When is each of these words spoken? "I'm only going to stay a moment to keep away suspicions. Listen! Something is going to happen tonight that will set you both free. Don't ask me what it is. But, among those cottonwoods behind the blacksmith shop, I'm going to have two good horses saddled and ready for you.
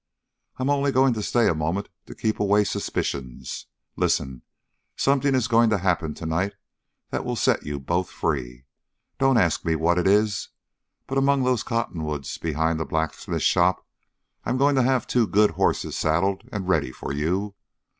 "I'm 0.57 0.71
only 0.71 0.91
going 0.91 1.13
to 1.13 1.21
stay 1.21 1.47
a 1.47 1.53
moment 1.53 1.87
to 2.07 2.15
keep 2.15 2.39
away 2.39 2.63
suspicions. 2.63 3.67
Listen! 3.95 4.41
Something 4.95 5.35
is 5.35 5.47
going 5.47 5.69
to 5.69 5.77
happen 5.77 6.15
tonight 6.15 6.55
that 7.11 7.23
will 7.23 7.35
set 7.35 7.67
you 7.67 7.79
both 7.79 8.09
free. 8.09 8.65
Don't 9.19 9.37
ask 9.37 9.63
me 9.63 9.75
what 9.75 9.99
it 9.99 10.07
is. 10.07 10.49
But, 11.05 11.19
among 11.19 11.43
those 11.43 11.61
cottonwoods 11.61 12.39
behind 12.39 12.79
the 12.79 12.85
blacksmith 12.85 13.43
shop, 13.43 13.85
I'm 14.43 14.57
going 14.57 14.73
to 14.73 14.81
have 14.81 15.05
two 15.05 15.27
good 15.27 15.51
horses 15.51 15.95
saddled 15.95 16.49
and 16.51 16.67
ready 16.67 16.91
for 16.91 17.13
you. 17.13 17.53